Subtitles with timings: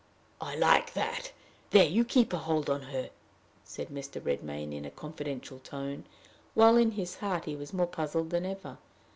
[0.41, 1.31] "I like that!
[1.69, 3.11] There you keep a hold on her!"
[3.63, 4.19] said Mr.
[4.19, 6.05] Redmain, in a confidential tone,
[6.55, 8.79] while in his heart he was more puzzled than ever.